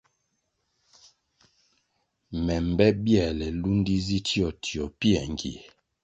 Me 2.45 2.55
mbe 2.67 2.87
bierle 3.03 3.47
lúndi 3.61 3.95
zi 4.05 4.17
tio 4.27 4.47
tio 4.63 4.83
pięr 4.99 5.23
ngie. 5.33 5.59